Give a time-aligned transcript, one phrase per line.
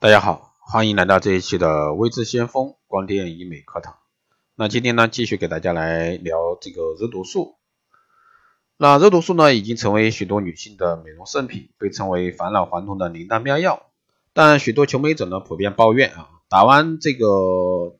[0.00, 3.96] 大家好，欢迎来到这一期的微智先锋光电医美课堂。
[4.54, 7.56] 那今天呢，继续给大家来聊这个肉毒素。
[8.76, 13.86] 那肉毒素呢，已经成为许多女性的美容圣品，被称为返老还童的灵丹妙药。
[14.32, 17.96] 但许多求美者呢，普遍抱怨啊，打完这个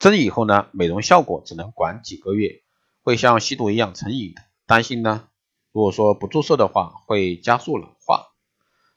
[0.00, 2.60] 针以后呢，美容效果只能管几个月，
[3.04, 4.34] 会像吸毒一样成瘾。
[4.66, 5.28] 担心呢，
[5.70, 7.90] 如果说不注射的话，会加速了。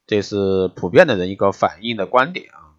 [0.08, 2.74] 这是普遍的人一个反映的观点啊。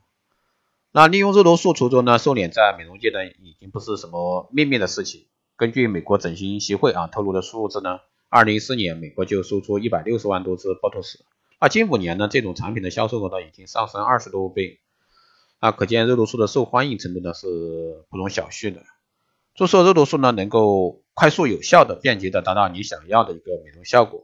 [0.90, 5.26] 那利用肉毒素除皱呢，瘦脸在美容界呢已经不是什么秘密的事情。
[5.56, 11.16] 根据美国整形协会啊透露的数字呢，二零一四年美国就售出一百六十万多支 Botox，
[11.60, 14.78] 那近五年呢这种产品的销售额呢已经上升二十多倍，
[15.60, 17.46] 那，可见肉毒素的受欢迎程度呢是
[18.08, 18.82] 不容小觑的。
[19.54, 24.22] 注射肉毒素呢能够快速有效的便捷的达到你想要的一个美容效果。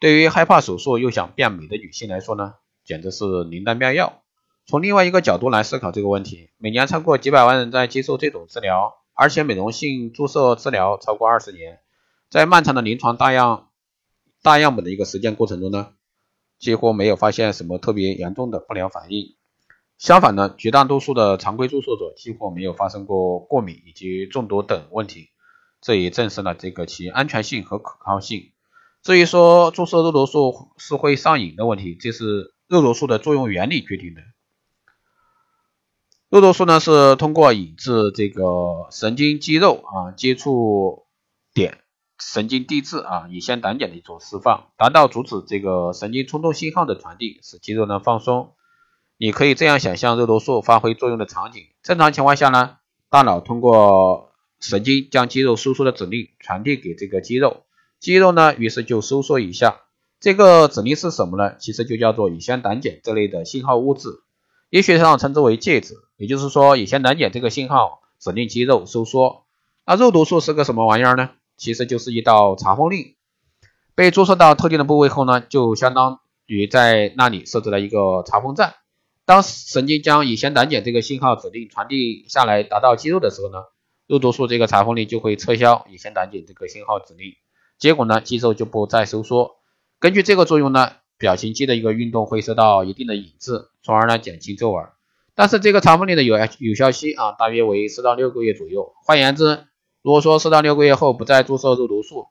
[0.00, 4.22] 对于害怕手术又想变美的女性来说呢，简直是灵丹妙药。
[4.64, 11.80] 从另外一个角度来思考这个问题，每年超过几百万人在接受这种治疗，而且美容性注射治疗超过二十年，
[12.30, 13.70] 在漫长的临床大样
[14.42, 15.94] 大样本的一个实践过程中呢，
[16.60, 19.34] 几乎没有发现什么特别严重的不良反应。
[19.96, 25.30] 相反呢，绝大多数的常规注射者几乎没有发生过过敏以及中毒等问题，
[25.80, 28.52] 这也证实了这个其安全性和可靠性。
[29.02, 34.20] 至于说注射肉毒素是会上瘾的问题，这是肉毒素的作用原理决定的。
[36.28, 41.06] 肉毒素呢是通过引致这个神经肌肉啊接触
[41.54, 41.78] 点
[42.18, 48.52] 神经递质啊乙酰胆碱的一种释放，达到阻止这个神经冲动信号的传递，使肌肉呢放松。
[49.16, 52.76] 你可以这样想象肉毒素发挥作用的场景：正常情况下呢，
[53.08, 57.64] 大脑通过神经将肌肉输出的指令传递给这个肌肉。
[58.00, 59.80] 肌肉呢，于是就收缩一下。
[60.20, 61.56] 这个指令是什么呢？
[61.58, 64.08] 其实就叫做乙酰胆碱这类的信号物质，
[64.70, 65.94] 医学上称之为介质。
[66.16, 69.44] 也就是说，乙酰胆碱这个信号指令肌肉收缩。
[69.86, 71.30] 那肉毒素是个什么玩意儿呢？
[71.56, 73.14] 其实就是一道查封令。
[73.94, 78.74] 被注射到特定的部位后呢，就相当于在那里设置了一个查封站。
[79.24, 83.58] 当神经将乙酰胆碱这个信号指令传递下来达到肌肉的时候呢，
[84.06, 87.34] 肉毒素这个查封令就会撤销乙酰胆碱这个信号指令。
[87.78, 89.56] 结果呢，肌肉就不再收缩。
[90.00, 94.84] 根据这个作用呢，表情肌的一个运动会受到一定的抑制，从而呢减轻皱纹。
[95.34, 98.92] 但是这个查封令的有有效期啊，大约为四到六个月左右。
[99.04, 99.66] 换言之，
[100.02, 102.26] 如果说四到六个月后不再注射肉毒素，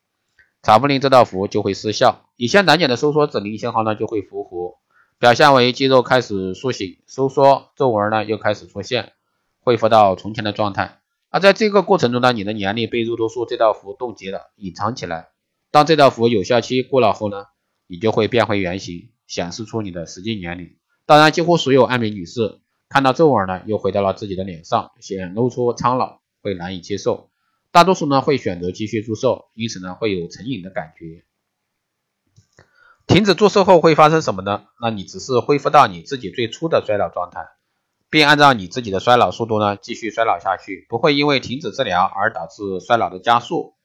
[0.62, 4.80] 查封令这道符就会失效，乙酰胆碱的收缩指令信号呢就会复活，
[5.20, 9.14] 表现为肌肉开始苏醒收缩，皱纹呢又开始出现，
[9.62, 11.00] 恢复到从前的状态。
[11.30, 15.30] 而在这个过程中呢，你的年龄被肉毒素这道符冻结了，隐藏起来。
[15.72, 17.46] 当这道符有效期过了后呢，
[17.88, 20.78] 你就会变回原形，显示出你的实际年龄。
[21.06, 27.30] 当然，几乎所有爱美女士看到皱纹呢，又回到了自己的脸上，显露出苍老，会难以接受。
[27.72, 31.26] 大多数呢会选择继续注射，因此呢会有成瘾的感觉。
[33.06, 34.66] 停止注射后会发生什么呢？
[34.82, 37.46] 那你只是恢复到你自己最初的衰老状态，
[38.10, 43.77] 并按照你自己的衰老速度呢继续衰老下去，不会因为停止治疗而导致衰老的加速。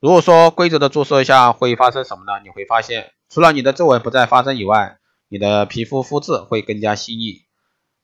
[0.00, 2.40] 如果说规则的注射下会发生什么呢？
[2.44, 4.98] 你会发现，除了你的皱纹不再发生以外，
[5.28, 7.42] 你的皮肤肤质会更加细腻。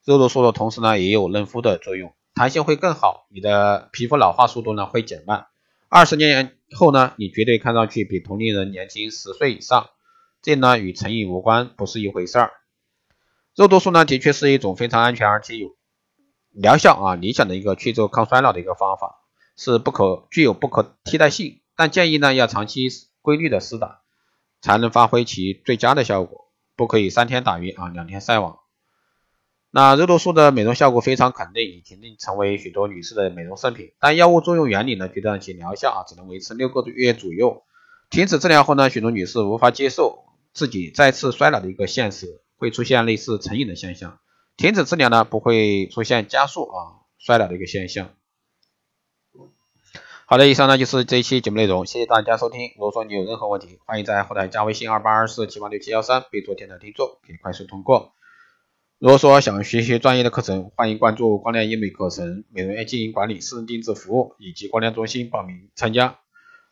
[0.03, 5.47] 肉毒素的同时呢，也有嫩肤的作用，弹性会更好，你的皮肤老化速度呢会减慢。
[5.87, 9.89] 二十年后呢，你绝对看上去比同龄人年轻十岁以上。
[10.41, 12.51] 这呢与成瘾无关，不是一回事儿。
[13.55, 15.77] 肉毒素呢，的确是一种非常安全而且有
[16.51, 19.21] 疗效啊理想的一个去皱抗衰老的一个方法，
[19.55, 21.61] 是不可具有不可替代性。
[21.75, 22.87] 但建议呢要长期
[23.21, 24.01] 规律的施打，
[24.61, 28.59] 才能发挥其最佳的效果，不可以三天打鱼啊两天晒网。
[29.71, 33.91] 那肉毒素的美容效果非常肯定，已经成为许多女士的美容圣品。
[33.99, 37.63] 但药物作用原理呢，觉得其疗效啊只能维持六个月左右。
[38.09, 44.19] 停止治疗后呢，许多女士无法接受自己再次衰老的一个现实，会出现类似成瘾的现象。
[44.55, 48.11] 停止治疗呢，不会出现加速啊衰老的一个现象。
[50.27, 52.71] 好的，以上呢就是这一期节目内容，谢谢大家收听。
[52.77, 58.11] 如果说你有任何问题，欢迎在后台加微信二八二四七八六七幺三，备注“电台听众”，可以快速通过。
[58.97, 66.17] 如果说想学习专业的课程，欢迎关注光电医美课程、美容院经营管理、私人定制服务以及光电中心报名参加。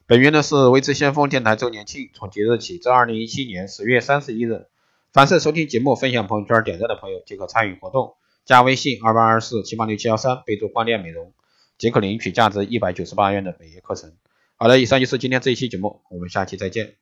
[0.07, 4.65] 本月呢是微知先锋电台周年庆，从即日起至二零一七年十月三十一日，
[5.11, 8.15] 凡是收听节目、分享朋友圈、点赞的朋友即可参与活动。
[8.45, 11.31] 加微信二八二四七八六七幺三，备注“光电美容”。
[11.83, 14.13] 即可领取价值一百九十八元的美业课程。
[14.55, 16.95] 好的，以上就是今天这一期节目，我们下期再见。